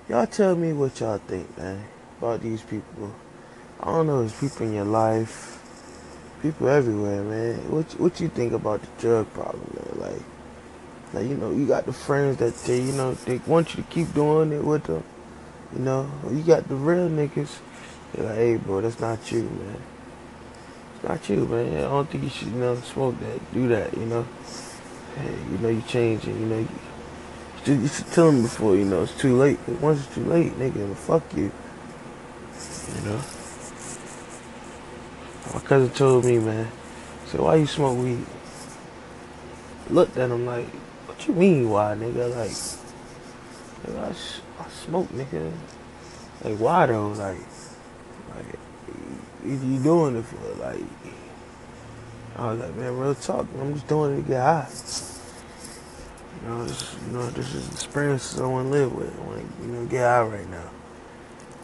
y'all 0.09 0.26
tell 0.26 0.54
me 0.54 0.73
what 0.75 1.00
y'all 1.00 1.18
think, 1.18 1.56
man, 1.56 1.83
about 2.18 2.42
these 2.42 2.61
people. 2.61 3.14
I 3.80 3.87
don't 3.87 4.06
know, 4.06 4.21
there's 4.21 4.38
people 4.38 4.66
in 4.66 4.75
your 4.75 4.85
life, 4.85 5.61
people 6.42 6.68
everywhere, 6.68 7.23
man. 7.23 7.56
What 7.71 7.90
what 7.99 8.21
you 8.21 8.28
think 8.28 8.52
about 8.52 8.83
the 8.83 8.88
drug 9.00 9.33
problem, 9.33 9.66
man? 9.75 10.11
Like, 10.11 10.23
like 11.14 11.26
you 11.26 11.37
know, 11.37 11.52
you 11.52 11.66
got 11.66 11.87
the 11.87 11.92
friends 11.92 12.37
that 12.37 12.54
they, 12.64 12.80
you 12.80 12.92
know, 12.92 13.14
they 13.14 13.38
want 13.47 13.75
you 13.75 13.83
to 13.83 13.88
keep 13.88 14.12
doing 14.12 14.52
it 14.52 14.62
with 14.62 14.85
them. 14.85 15.02
You 15.73 15.80
know, 15.80 16.11
you 16.30 16.42
got 16.42 16.68
the 16.68 16.76
real 16.76 17.09
niggas. 17.09 17.59
They're 18.12 18.26
like, 18.26 18.37
hey, 18.37 18.56
bro, 18.56 18.83
that's 18.83 19.00
not 19.00 19.33
you, 19.33 19.42
man. 19.42 19.83
It's 20.94 21.04
not 21.04 21.28
you, 21.30 21.47
man. 21.47 21.78
I 21.78 21.88
don't 21.88 22.09
think 22.11 22.25
you 22.25 22.30
should, 22.30 22.49
you 22.49 22.54
know, 22.54 22.76
smoke 22.76 23.18
that, 23.21 23.54
do 23.54 23.68
that, 23.68 23.97
you 23.97 24.04
know. 24.04 24.26
Hey, 25.16 25.35
you 25.50 25.59
know, 25.59 25.68
you 25.71 25.83
changing, 25.88 26.38
you 26.38 26.47
know. 26.47 26.59
You, 26.59 26.68
you 27.66 27.88
should 27.88 28.06
tell 28.09 28.28
him 28.28 28.42
before, 28.42 28.76
you 28.76 28.85
know, 28.85 29.02
it's 29.02 29.16
too 29.18 29.37
late. 29.37 29.59
Once 29.80 30.04
it's 30.04 30.14
too 30.14 30.25
late, 30.25 30.52
nigga, 30.59 30.94
fuck 30.94 31.23
you. 31.35 31.50
You 32.94 33.00
know. 33.09 33.21
My 35.54 35.61
cousin 35.61 35.90
told 35.90 36.25
me, 36.25 36.38
man. 36.38 36.68
Said, 37.26 37.40
why 37.40 37.56
you 37.56 37.66
smoke 37.66 37.99
weed? 37.99 38.25
Looked 39.90 40.16
at 40.16 40.30
him 40.30 40.47
like, 40.47 40.68
what 41.06 41.26
you 41.26 41.35
mean, 41.35 41.71
why, 41.71 41.94
nigga? 41.94 42.30
Like, 42.35 43.97
I, 43.97 44.11
I 44.62 44.68
smoke, 44.68 45.09
nigga. 45.11 45.52
Like, 46.42 46.59
why 46.59 46.87
though? 46.87 47.09
Like, 47.09 47.38
like, 48.35 48.59
you, 49.44 49.52
you 49.52 49.83
doing 49.83 50.16
it 50.16 50.25
for? 50.25 50.37
Like, 50.62 50.80
I 52.37 52.52
was 52.52 52.61
like, 52.61 52.75
man, 52.76 52.99
real 52.99 53.14
talk. 53.14 53.47
I'm 53.61 53.75
just 53.75 53.87
doing 53.87 54.18
it 54.18 54.23
to 54.23 54.28
get 54.28 54.40
high. 54.40 54.68
You 56.43 56.49
know, 56.49 56.64
this, 56.64 56.97
you 57.07 57.12
know, 57.12 57.31
this 57.31 57.55
is 57.55 57.69
the 57.69 57.75
experience 57.75 58.38
I 58.38 58.47
want 58.47 58.67
to 58.67 58.71
live 58.71 58.95
with. 58.95 59.19
I 59.19 59.23
want 59.25 59.41
to, 59.41 59.67
you 59.67 59.73
know, 59.73 59.87
get 59.87 60.05
out 60.05 60.31
right 60.31 60.49
now. 60.50 60.71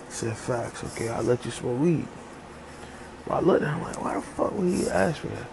He 0.07 0.12
said 0.12 0.37
facts. 0.37 0.85
Okay, 0.85 1.09
I'll 1.09 1.23
let 1.23 1.45
you 1.45 1.50
smoke 1.50 1.81
weed. 1.81 2.07
Well, 3.27 3.39
I 3.39 3.41
looked 3.41 3.62
at 3.62 3.75
him 3.75 3.83
like, 3.83 4.03
why 4.03 4.15
the 4.15 4.23
fuck 4.23 4.53
would 4.53 4.69
he 4.69 4.89
ask 4.89 5.23
me 5.25 5.31
that? 5.31 5.47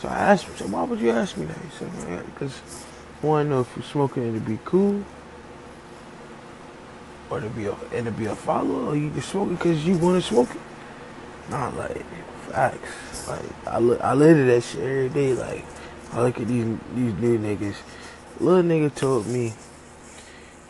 So 0.00 0.08
I 0.08 0.18
asked 0.18 0.46
him, 0.46 0.56
so 0.56 0.66
why 0.66 0.82
would 0.82 1.00
you 1.00 1.10
ask 1.10 1.36
me 1.36 1.46
that? 1.46 1.56
He 1.58 1.70
said, 1.78 2.26
because 2.34 2.60
I 3.22 3.26
want 3.26 3.46
to 3.46 3.50
know 3.50 3.60
if 3.60 3.76
you're 3.76 3.84
smoking 3.84 4.24
it 4.28 4.32
to 4.32 4.40
be 4.40 4.58
cool, 4.64 5.04
or 7.30 7.40
to 7.40 7.48
be 7.50 7.66
a, 7.66 7.74
and 7.92 8.04
to 8.06 8.12
be 8.12 8.26
a 8.26 8.36
follower, 8.36 8.90
or 8.90 8.96
you 8.96 9.10
just 9.10 9.30
smoking 9.30 9.56
because 9.56 9.86
you 9.86 9.96
want 9.96 10.22
to 10.22 10.28
smoke 10.28 10.50
it. 10.50 10.60
Not 11.50 11.76
like 11.76 12.04
facts. 12.48 13.28
Like 13.28 13.66
I 13.66 13.78
look, 13.78 14.00
I 14.00 14.14
live 14.14 14.46
that 14.46 14.62
shit 14.62 14.80
every 14.80 15.08
day. 15.08 15.32
Like 15.34 15.64
I 16.12 16.22
look 16.22 16.38
at 16.38 16.46
these 16.46 16.66
these 16.94 17.14
new 17.14 17.38
niggas. 17.38 17.76
Little 18.42 18.64
nigga 18.64 18.92
told 18.92 19.28
me 19.28 19.52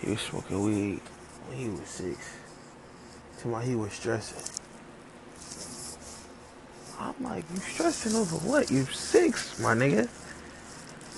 he 0.02 0.10
was 0.10 0.20
smoking 0.20 0.62
weed 0.62 1.00
when 1.48 1.56
he 1.56 1.70
was 1.70 1.88
six. 1.88 2.36
To 3.38 3.48
my 3.48 3.64
he 3.64 3.74
was 3.74 3.94
stressing. 3.94 4.42
I'm 7.00 7.14
like, 7.24 7.44
you 7.50 7.60
stressing 7.60 8.14
over 8.14 8.36
what? 8.46 8.70
You 8.70 8.84
six, 8.84 9.58
my 9.58 9.72
nigga. 9.72 10.06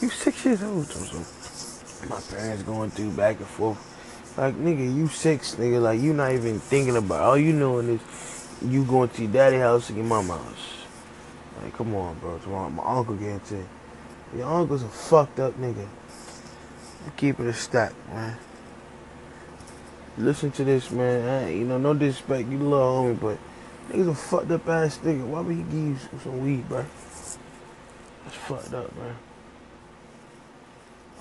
You 0.00 0.08
six 0.10 0.44
years 0.44 0.62
old. 0.62 0.86
So, 0.86 2.06
my 2.08 2.20
parents 2.20 2.62
going 2.62 2.90
through 2.92 3.10
back 3.10 3.38
and 3.38 3.48
forth. 3.48 4.34
Like, 4.38 4.54
nigga, 4.54 4.94
you 4.94 5.08
six, 5.08 5.56
nigga. 5.56 5.82
Like, 5.82 6.00
you 6.00 6.12
not 6.12 6.30
even 6.30 6.60
thinking 6.60 6.96
about. 6.96 7.20
All 7.22 7.36
you 7.36 7.52
knowing 7.52 7.88
is 7.88 8.48
you 8.64 8.84
going 8.84 9.08
to 9.08 9.22
your 9.22 9.32
daddy 9.32 9.58
house 9.58 9.88
and 9.88 9.98
your 9.98 10.06
mama 10.06 10.38
house. 10.38 10.84
Like, 11.60 11.76
come 11.76 11.96
on, 11.96 12.16
bro. 12.20 12.38
Tomorrow, 12.38 12.70
my 12.70 12.84
uncle 12.86 13.16
getting 13.16 13.40
to. 13.40 13.66
Your 14.36 14.46
uncle's 14.46 14.84
a 14.84 14.88
fucked 14.88 15.40
up 15.40 15.58
nigga. 15.58 15.88
Keep 17.16 17.40
it 17.40 17.46
a 17.46 17.52
stack, 17.52 17.92
man. 18.08 18.36
Listen 20.16 20.50
to 20.52 20.64
this, 20.64 20.90
man. 20.90 21.28
I, 21.28 21.50
you 21.50 21.64
know, 21.64 21.78
no 21.78 21.94
disrespect, 21.94 22.48
you 22.48 22.58
little 22.58 22.78
homie, 22.78 23.20
but 23.20 23.38
nigga's 23.90 24.08
a 24.08 24.14
fucked 24.14 24.50
up 24.50 24.68
ass 24.68 24.98
nigga. 24.98 25.26
Why 25.26 25.40
would 25.40 25.56
he 25.56 25.62
give 25.62 25.74
you 25.74 25.98
some, 26.22 26.44
weed, 26.44 26.68
bro? 26.68 26.84
That's 28.24 28.36
fucked 28.36 28.74
up, 28.74 28.94
man. 28.96 29.16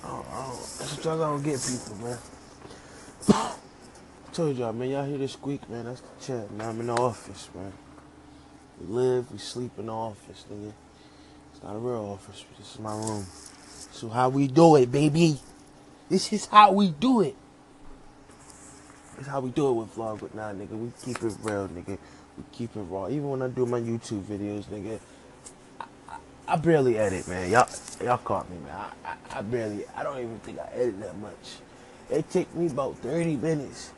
I 0.02 0.08
don't, 0.08 0.26
I 0.28 0.46
don't, 0.46 0.56
sometimes 0.56 1.20
I 1.20 1.30
don't 1.30 1.42
get 1.42 1.60
people, 1.60 2.06
man. 2.06 2.18
I 3.30 3.54
Told 4.32 4.56
y'all, 4.56 4.72
man, 4.72 4.90
y'all 4.90 5.04
hear 5.04 5.18
this 5.18 5.32
squeak, 5.32 5.68
man? 5.70 5.84
That's 5.84 6.00
the 6.00 6.24
chat, 6.24 6.50
man. 6.52 6.68
I'm 6.68 6.80
in 6.80 6.86
the 6.86 6.94
office, 6.94 7.48
man. 7.54 7.72
We 8.80 8.94
live, 8.94 9.30
we 9.30 9.38
sleep 9.38 9.72
in 9.78 9.86
the 9.86 9.92
office, 9.92 10.44
nigga. 10.52 10.72
It's 11.52 11.62
not 11.62 11.76
a 11.76 11.78
real 11.78 12.18
office, 12.18 12.44
this 12.58 12.74
is 12.74 12.80
my 12.80 12.94
room. 12.94 13.24
So 13.92 14.08
how 14.08 14.28
we 14.28 14.48
do 14.48 14.76
it, 14.76 14.90
baby? 14.90 15.38
This 16.08 16.32
is 16.32 16.46
how 16.46 16.72
we 16.72 16.90
do 16.90 17.22
it. 17.22 17.34
This 19.16 19.26
is 19.26 19.26
how 19.26 19.40
we 19.40 19.50
do 19.50 19.70
it 19.70 19.72
with 19.72 19.94
vlog, 19.94 20.20
but 20.20 20.34
nah, 20.34 20.52
nigga, 20.52 20.70
we 20.70 20.92
keep 21.02 21.22
it 21.22 21.34
real, 21.42 21.68
nigga. 21.68 21.98
We 22.36 22.44
keep 22.52 22.76
it 22.76 22.80
raw. 22.80 23.08
Even 23.08 23.30
when 23.30 23.42
I 23.42 23.48
do 23.48 23.64
my 23.64 23.80
YouTube 23.80 24.22
videos, 24.22 24.64
nigga, 24.64 25.00
I, 25.80 25.84
I, 26.08 26.16
I 26.48 26.56
barely 26.56 26.98
edit, 26.98 27.26
man. 27.26 27.50
Y'all, 27.50 27.68
y'all 28.02 28.18
caught 28.18 28.50
me, 28.50 28.58
man. 28.58 28.74
I, 29.04 29.38
I, 29.38 29.42
barely, 29.42 29.84
I 29.96 30.02
don't 30.02 30.18
even 30.18 30.38
think 30.40 30.58
I 30.58 30.68
edit 30.74 31.00
that 31.00 31.16
much. 31.18 31.56
It 32.10 32.28
take 32.28 32.54
me 32.54 32.66
about 32.66 32.98
30 32.98 33.36
minutes, 33.36 33.92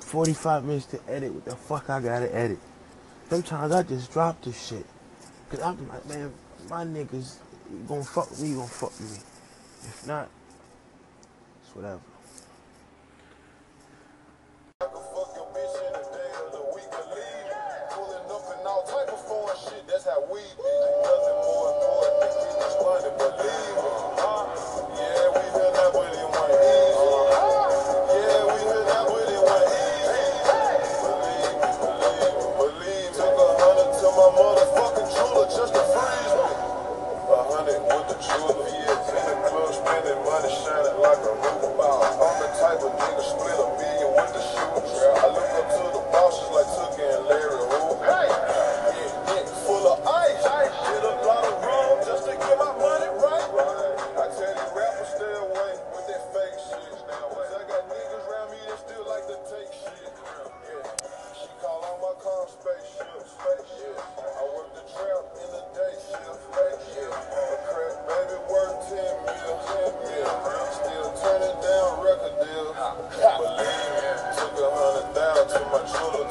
45 0.00 0.64
minutes 0.64 0.86
to 0.86 1.00
edit 1.08 1.34
what 1.34 1.44
the 1.44 1.56
fuck 1.56 1.90
I 1.90 2.00
gotta 2.00 2.34
edit. 2.34 2.58
Sometimes 3.28 3.72
I 3.72 3.82
just 3.82 4.12
drop 4.12 4.40
the 4.42 4.52
shit. 4.52 4.86
Cause 5.50 5.60
I'm 5.60 5.88
like, 5.88 6.06
man, 6.08 6.32
my 6.70 6.84
niggas 6.84 7.36
gonna 7.86 8.02
fuck 8.02 8.38
me, 8.38 8.54
gonna 8.54 8.66
fuck 8.66 8.98
me. 9.00 9.18
If 9.84 10.06
not, 10.06 10.30
whatever. 11.74 12.11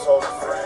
told 0.03 0.23
a 0.23 0.27
friend. 0.27 0.60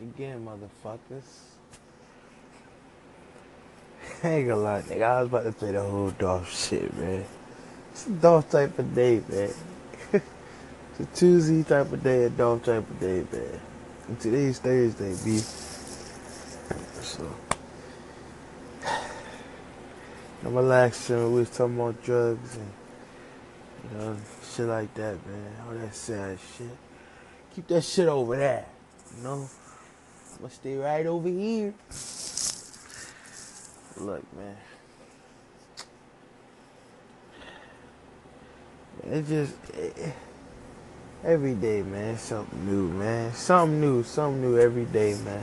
Again, 0.00 0.46
motherfuckers. 0.46 1.22
I 4.24 4.28
ain't 4.28 4.48
gonna 4.48 4.60
lie, 4.60 4.82
nigga. 4.82 5.02
I 5.02 5.20
was 5.22 5.28
about 5.28 5.44
to 5.44 5.52
play 5.52 5.72
the 5.72 5.82
whole 5.82 6.10
Dolph 6.10 6.54
shit, 6.54 6.96
man. 6.96 7.24
It's 7.92 8.06
a 8.06 8.10
Dolph 8.10 8.50
type 8.50 8.78
of 8.78 8.94
day, 8.94 9.22
man. 9.28 9.50
it's 10.12 11.00
a 11.00 11.06
Tuesday 11.14 11.62
type 11.62 11.92
of 11.92 12.02
day, 12.02 12.24
a 12.24 12.30
Dolph 12.30 12.64
type 12.64 12.88
of 12.88 13.00
day, 13.00 13.24
man. 13.32 13.60
And 14.08 14.20
today's 14.20 14.58
Thursday, 14.58 15.14
B. 15.24 15.38
So. 17.02 17.34
I'm 20.44 20.54
relaxing. 20.54 21.32
We 21.32 21.40
was 21.40 21.50
talking 21.50 21.74
about 21.74 22.02
drugs 22.02 22.56
and, 22.56 22.72
you 23.90 23.98
know, 23.98 24.16
shit 24.54 24.66
like 24.66 24.94
that, 24.94 25.26
man. 25.26 25.52
All 25.66 25.74
that 25.74 25.94
sad 25.94 26.38
shit. 26.56 26.76
Keep 27.54 27.66
that 27.68 27.82
shit 27.82 28.08
over 28.08 28.36
there, 28.36 28.66
you 29.16 29.22
know? 29.24 29.48
I'm 30.38 30.44
gonna 30.44 30.54
stay 30.54 30.76
right 30.76 31.04
over 31.04 31.28
here. 31.28 31.74
Look, 33.96 34.22
man. 34.36 34.56
It 39.02 39.26
just 39.26 39.54
it, 39.74 40.14
every 41.24 41.54
day, 41.54 41.82
man. 41.82 42.16
Something 42.18 42.66
new, 42.66 42.88
man. 42.88 43.32
Something 43.34 43.80
new, 43.80 44.04
something 44.04 44.40
new 44.40 44.60
every 44.60 44.84
day, 44.84 45.16
man. 45.24 45.42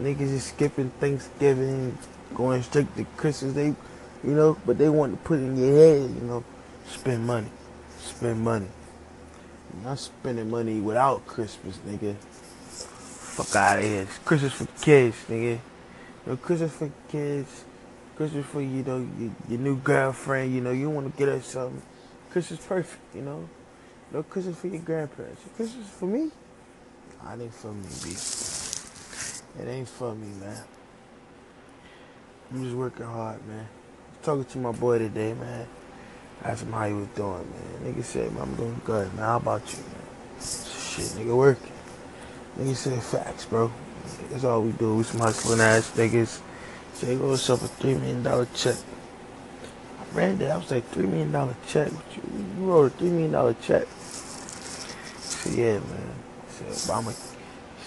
Niggas 0.00 0.28
just 0.28 0.50
skipping 0.50 0.90
Thanksgiving, 1.00 1.98
going 2.36 2.62
straight 2.62 2.94
to 2.96 3.04
Christmas. 3.16 3.54
They, 3.54 3.66
you 3.66 3.76
know, 4.22 4.56
but 4.64 4.78
they 4.78 4.88
want 4.88 5.12
to 5.12 5.18
put 5.26 5.40
in 5.40 5.56
your 5.56 5.74
head, 5.74 6.02
you 6.02 6.20
know, 6.20 6.44
spend 6.86 7.26
money, 7.26 7.50
spend 7.98 8.40
money. 8.42 8.68
You're 9.74 9.90
not 9.90 9.98
spending 9.98 10.50
money 10.50 10.78
without 10.78 11.26
Christmas, 11.26 11.78
nigga. 11.78 12.14
Fuck 13.34 13.56
out 13.56 13.78
of 13.78 13.84
here. 13.84 14.02
It's 14.02 14.18
Christmas 14.18 14.52
for 14.52 14.66
kids, 14.80 15.16
nigga. 15.28 15.58
Know, 16.24 16.36
Christmas 16.36 16.72
for 16.72 16.88
kids. 17.08 17.64
Christmas 18.14 18.46
for 18.46 18.60
you 18.60 18.84
know 18.84 18.98
your, 19.18 19.30
your 19.48 19.58
new 19.58 19.76
girlfriend. 19.76 20.54
You 20.54 20.60
know 20.60 20.70
you 20.70 20.88
want 20.88 21.12
to 21.12 21.18
get 21.18 21.26
her 21.26 21.40
something. 21.40 21.82
Christmas 22.30 22.64
perfect. 22.64 23.02
You 23.12 23.22
know. 23.22 23.48
No 24.12 24.22
Christmas 24.22 24.56
for 24.56 24.68
your 24.68 24.82
grandparents. 24.82 25.42
Christmas 25.56 25.88
for 25.88 26.06
me. 26.06 26.30
Nah, 27.24 27.34
It 27.34 27.40
ain't 27.42 27.54
for 27.54 27.72
me, 27.72 27.88
B. 28.04 28.10
It 29.60 29.68
ain't 29.68 29.88
for 29.88 30.14
me, 30.14 30.28
man. 30.38 30.62
I'm 32.52 32.62
just 32.62 32.76
working 32.76 33.06
hard, 33.06 33.44
man. 33.48 33.66
Talking 34.22 34.44
to 34.44 34.58
my 34.58 34.70
boy 34.70 34.98
today, 34.98 35.32
man. 35.32 35.66
Asked 36.44 36.62
him 36.62 36.72
how 36.72 36.86
he 36.86 36.92
was 36.92 37.08
doing, 37.16 37.50
man. 37.50 37.92
Nigga 37.94 38.04
said, 38.04 38.32
man, 38.32 38.42
I'm 38.42 38.54
doing 38.54 38.80
good, 38.84 39.12
man. 39.14 39.24
How 39.24 39.36
about 39.38 39.72
you, 39.72 39.78
man? 39.78 40.40
Shit, 40.40 41.06
nigga, 41.18 41.36
working. 41.36 41.73
Nigga 42.58 42.76
said 42.76 43.02
facts, 43.02 43.46
bro. 43.46 43.72
That's 44.30 44.44
all 44.44 44.62
we 44.62 44.72
do. 44.72 44.96
We 44.96 45.02
some 45.02 45.20
hustling 45.20 45.60
ass 45.60 45.90
niggas. 45.96 46.40
Say, 46.94 47.16
go 47.16 47.30
yourself 47.30 47.64
a 47.64 47.68
three 47.68 47.94
million 47.94 48.22
dollar 48.22 48.46
check. 48.54 48.76
I 50.00 50.16
read 50.16 50.38
that. 50.38 50.52
I 50.52 50.56
was 50.56 50.70
like, 50.70 50.86
three 50.90 51.06
million 51.06 51.32
dollar 51.32 51.56
check. 51.66 51.90
You, 51.90 52.22
you 52.58 52.64
wrote 52.64 52.86
a 52.86 52.90
three 52.90 53.10
million 53.10 53.32
dollar 53.32 53.54
check. 53.54 53.86
So 55.18 55.50
yeah, 55.50 55.74
man. 55.78 56.14
So 56.70 56.92
I'm 56.92 57.08
a, 57.08 57.14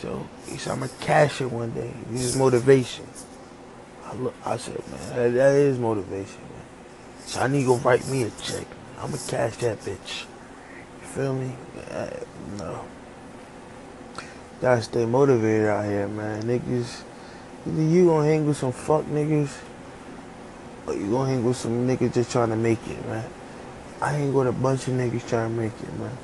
so 0.01 0.27
he 0.47 0.57
said 0.57 0.73
I'm 0.73 0.79
gonna 0.79 0.91
cash 0.99 1.39
it 1.39 1.51
one 1.51 1.71
day. 1.71 1.93
This 2.09 2.23
is 2.23 2.35
motivation. 2.35 3.05
I 4.05 4.13
look, 4.15 4.35
I 4.45 4.57
said, 4.57 4.81
man, 4.89 5.15
that, 5.15 5.33
that 5.33 5.55
is 5.55 5.79
motivation, 5.79 6.41
man. 6.41 6.65
So 7.25 7.41
I 7.41 7.47
need 7.47 7.65
to 7.65 7.75
write 7.75 8.07
me 8.09 8.23
a 8.23 8.29
check. 8.41 8.65
I'm 8.99 9.11
gonna 9.11 9.23
cash 9.27 9.57
that 9.57 9.79
bitch. 9.79 10.25
You 11.01 11.07
feel 11.07 11.33
me? 11.35 11.53
Uh, 11.91 12.09
no. 12.57 12.85
Gotta 14.59 14.81
stay 14.81 15.05
motivated 15.05 15.67
out 15.67 15.85
here, 15.85 16.07
man. 16.07 16.41
Niggas, 16.43 17.03
either 17.67 17.81
you 17.83 18.07
gonna 18.07 18.27
hang 18.27 18.47
with 18.47 18.57
some 18.57 18.71
fuck 18.71 19.05
niggas, 19.05 19.55
or 20.87 20.95
you 20.95 21.11
gonna 21.11 21.29
hang 21.29 21.43
with 21.43 21.57
some 21.57 21.87
niggas 21.87 22.13
just 22.13 22.31
trying 22.31 22.49
to 22.49 22.55
make 22.55 22.79
it, 22.87 23.05
man. 23.05 23.29
I 24.01 24.11
hang 24.13 24.33
with 24.33 24.47
a 24.47 24.51
bunch 24.51 24.87
of 24.87 24.93
niggas 24.95 25.27
trying 25.27 25.55
to 25.55 25.61
make 25.61 25.73
it, 25.73 25.99
man. 25.99 26.17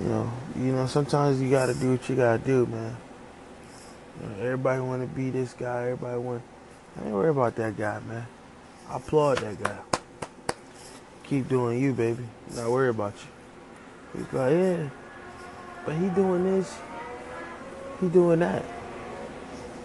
You 0.00 0.08
know, 0.08 0.32
you 0.56 0.72
know. 0.72 0.86
Sometimes 0.86 1.40
you 1.40 1.50
gotta 1.50 1.74
do 1.74 1.92
what 1.92 2.08
you 2.08 2.14
gotta 2.14 2.38
do, 2.38 2.66
man. 2.66 2.96
You 4.20 4.28
know, 4.28 4.44
everybody 4.44 4.80
wanna 4.80 5.06
be 5.06 5.30
this 5.30 5.52
guy. 5.52 5.90
Everybody 5.90 6.18
want. 6.18 6.42
I 6.96 7.06
ain't 7.06 7.14
worry 7.14 7.30
about 7.30 7.56
that 7.56 7.76
guy, 7.76 7.98
man. 8.06 8.26
I 8.88 8.96
applaud 8.96 9.38
that 9.38 9.60
guy. 9.60 9.78
Keep 11.24 11.48
doing 11.48 11.80
you, 11.80 11.92
baby. 11.92 12.22
Not 12.54 12.70
worry 12.70 12.90
about 12.90 13.14
you. 13.14 14.20
He's 14.20 14.32
like, 14.32 14.52
yeah, 14.52 14.88
but 15.84 15.94
he 15.94 16.08
doing 16.08 16.44
this, 16.44 16.78
he 18.00 18.08
doing 18.08 18.40
that. 18.40 18.64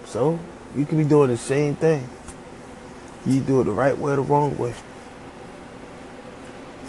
So 0.06 0.40
you 0.76 0.86
can 0.86 0.98
be 0.98 1.04
doing 1.04 1.30
the 1.30 1.38
same 1.38 1.76
thing. 1.76 2.08
You 3.26 3.42
do 3.42 3.62
it 3.62 3.66
the 3.66 3.72
right 3.72 3.98
way 3.98 4.14
or 4.14 4.16
the 4.18 4.22
wrong 4.22 4.58
way. 4.58 4.74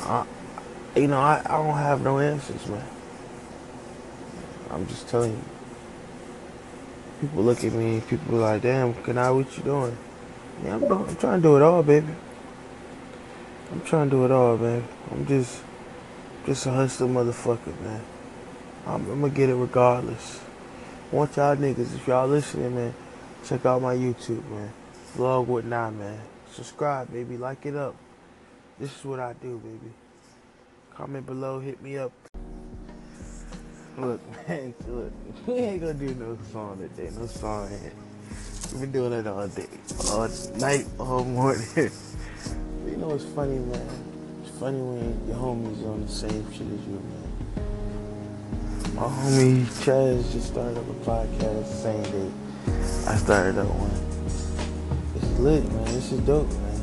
I, 0.03 0.25
you 0.97 1.07
know, 1.07 1.19
I, 1.19 1.43
I 1.45 1.57
don't 1.57 1.77
have 1.77 2.03
no 2.03 2.19
answers, 2.19 2.67
man. 2.67 2.87
I'm 4.71 4.87
just 4.87 5.09
telling 5.09 5.33
you. 5.33 5.45
People 7.21 7.43
look 7.43 7.63
at 7.65 7.73
me, 7.73 8.01
people 8.09 8.37
are 8.37 8.53
like, 8.53 8.63
damn, 8.63 8.95
can 9.03 9.19
I, 9.19 9.31
what 9.31 9.55
you 9.57 9.63
doing? 9.63 9.97
Yeah, 10.65 10.75
I'm, 10.75 10.81
doing, 10.81 11.09
I'm 11.09 11.17
trying 11.17 11.39
to 11.39 11.43
do 11.43 11.57
it 11.57 11.63
all, 11.63 11.83
baby. 11.83 12.15
I'm 13.71 13.83
trying 13.83 14.09
to 14.09 14.17
do 14.17 14.25
it 14.25 14.31
all, 14.31 14.57
man. 14.57 14.87
I'm 15.11 15.27
just, 15.27 15.63
just 16.47 16.65
a 16.67 16.71
hustler 16.71 17.09
motherfucker, 17.09 17.79
man. 17.83 18.03
I'm, 18.87 19.11
I'm 19.11 19.21
gonna 19.21 19.33
get 19.33 19.49
it 19.49 19.55
regardless. 19.55 20.41
I 21.13 21.17
want 21.17 21.37
y'all 21.37 21.57
niggas, 21.57 21.95
if 21.95 22.07
y'all 22.07 22.29
listening, 22.29 22.75
man, 22.75 22.95
check 23.45 23.67
out 23.67 23.83
my 23.83 23.95
YouTube, 23.95 24.49
man. 24.51 24.73
Vlog 25.17 25.47
with 25.47 25.65
now, 25.65 25.91
man. 25.91 26.21
Subscribe, 26.53 27.13
baby. 27.13 27.37
Like 27.37 27.67
it 27.67 27.77
up. 27.77 27.97
This 28.79 28.97
is 28.97 29.05
what 29.05 29.21
I 29.21 29.35
do, 29.35 29.59
baby. 29.59 29.93
Comment 30.95 31.25
below, 31.27 31.61
hit 31.61 31.83
me 31.83 31.99
up. 31.99 32.13
Look, 33.99 34.21
man, 34.49 34.75
look, 34.89 35.13
we 35.47 35.55
ain't 35.55 35.81
gonna 35.81 35.95
do 35.95 36.15
no 36.15 36.39
song 36.53 36.79
today, 36.79 37.11
no 37.19 37.27
song. 37.27 37.71
Man. 37.71 37.93
We've 38.73 38.83
been 38.83 38.93
doing 38.93 39.13
it 39.13 39.27
all 39.27 39.49
day, 39.49 39.67
all 40.11 40.29
night, 40.57 40.87
all 40.99 41.25
morning. 41.25 41.67
you 41.77 42.97
know 42.97 43.09
what's 43.09 43.25
funny, 43.25 43.59
man? 43.59 43.89
It's 44.45 44.59
funny 44.59 44.79
when 44.79 45.29
your 45.29 45.37
homies 45.37 45.85
on 45.87 46.03
the 46.03 46.09
same 46.09 46.45
shit 46.53 46.63
as 46.63 46.87
you, 46.87 47.03
man. 47.03 47.20
My 49.01 49.07
homie 49.07 49.65
Chaz 49.83 50.31
just 50.31 50.49
started 50.49 50.77
up 50.77 50.87
a 50.87 50.93
podcast 50.93 51.41
the 51.41 51.65
same 51.65 52.03
day 52.03 52.31
I 53.09 53.17
started 53.17 53.57
up 53.57 53.67
one. 53.69 53.91
It's 55.17 55.39
lit, 55.39 55.65
man. 55.73 55.85
This 55.87 56.13
is 56.13 56.21
dope, 56.21 56.47
man. 56.51 56.83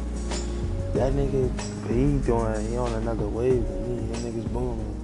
That 0.93 1.13
nigga, 1.13 1.53
he 1.86 2.17
doing, 2.25 2.71
he 2.71 2.75
on 2.75 2.91
another 2.93 3.27
wave 3.27 3.63
than 3.67 3.82
me. 3.86 4.12
That 4.12 4.21
nigga's 4.23 4.45
booming. 4.45 4.95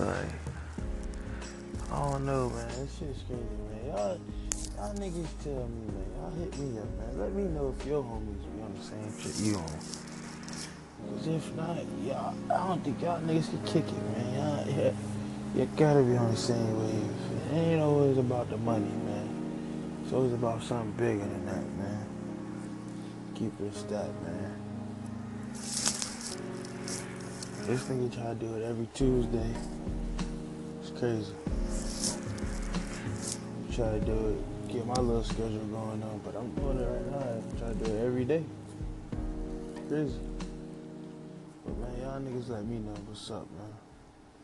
Like, 0.00 0.32
I 1.92 2.10
don't 2.10 2.26
know, 2.26 2.50
man. 2.50 2.68
This 2.70 2.90
shit's 2.98 3.22
crazy, 3.28 3.40
man. 3.70 3.86
Y'all, 3.86 4.18
y'all 4.74 4.94
niggas 4.94 5.28
tell 5.44 5.68
me, 5.68 5.86
man. 5.94 6.06
Y'all 6.18 6.32
hit 6.32 6.58
me 6.58 6.80
up, 6.80 6.90
man. 6.98 7.20
Let 7.20 7.32
me 7.34 7.44
know 7.44 7.72
if 7.78 7.86
your 7.86 8.02
homies 8.02 8.42
be 8.52 8.62
on 8.62 8.74
the 8.74 8.82
same 8.82 9.12
shit 9.16 9.46
you 9.46 9.58
on. 9.58 10.13
Cause 11.10 11.26
if 11.26 11.54
not, 11.54 11.78
y'all, 12.04 12.34
I 12.50 12.68
don't 12.68 12.82
think 12.84 13.00
y'all 13.00 13.20
niggas 13.20 13.50
can 13.50 13.62
kick 13.64 13.84
it, 13.88 14.02
man. 14.12 14.34
Y'all, 14.34 14.78
yeah, 14.78 14.92
you 15.54 15.68
gotta 15.76 16.02
be 16.02 16.16
on 16.16 16.30
the 16.30 16.36
same 16.36 16.78
wave. 16.78 17.10
It 17.52 17.56
ain't 17.56 17.82
always 17.82 18.18
about 18.18 18.50
the 18.50 18.56
money, 18.56 18.84
man. 18.84 20.00
It's 20.02 20.12
always 20.12 20.32
about 20.32 20.62
something 20.62 20.92
bigger 20.92 21.20
than 21.20 21.46
that, 21.46 21.64
man. 21.78 22.06
Keep 23.34 23.60
it 23.60 23.74
stat, 23.74 24.10
man. 24.22 24.60
This 27.66 27.82
nigga 27.84 28.14
try 28.14 28.24
to 28.24 28.34
do 28.34 28.54
it 28.56 28.62
every 28.62 28.86
Tuesday. 28.92 29.50
It's 30.80 30.90
crazy. 30.90 31.32
Try 33.74 33.98
to 33.98 34.04
do 34.04 34.12
it, 34.12 34.68
get 34.68 34.86
my 34.86 34.94
little 34.94 35.24
schedule 35.24 35.64
going 35.72 36.02
on, 36.02 36.20
but 36.24 36.36
I'm 36.36 36.50
doing 36.54 36.78
it 36.78 36.86
right 36.86 37.10
now. 37.10 37.28
I'm 37.30 37.58
trying 37.58 37.78
to 37.78 37.84
do 37.84 37.90
it 37.90 38.04
every 38.04 38.24
day. 38.24 38.44
Crazy. 39.88 40.33
Man, 41.66 42.00
y'all 42.00 42.20
niggas 42.20 42.50
let 42.50 42.66
me 42.66 42.78
know 42.78 42.92
what's 43.06 43.30
up, 43.30 43.50
man. 43.52 43.83